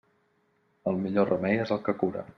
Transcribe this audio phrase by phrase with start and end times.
[0.93, 2.29] El millor remei és el que cura.